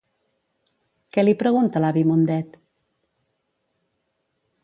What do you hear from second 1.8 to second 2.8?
l'avi Mundet?